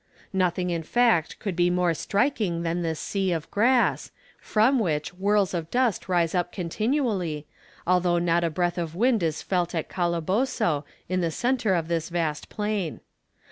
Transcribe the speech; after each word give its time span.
Nothing 0.33 0.71
in 0.71 0.81
fact 0.81 1.37
could 1.37 1.55
be 1.55 1.69
more 1.69 1.93
striking 1.93 2.63
than 2.63 2.81
this 2.81 2.99
sea 2.99 3.31
of 3.31 3.51
grass, 3.51 4.09
from 4.39 4.79
which 4.79 5.09
whirls 5.09 5.53
of 5.53 5.69
dust 5.69 6.09
rise 6.09 6.33
up 6.33 6.51
continually, 6.51 7.45
although 7.85 8.17
not 8.17 8.43
a 8.43 8.49
breath 8.49 8.79
of 8.79 8.95
wind 8.95 9.21
is 9.21 9.43
felt 9.43 9.75
at 9.75 9.89
Calabozo, 9.89 10.85
in 11.07 11.21
the 11.21 11.29
centre 11.29 11.75
of 11.75 11.87
this 11.87 12.09
vast 12.09 12.49
plain. 12.49 13.01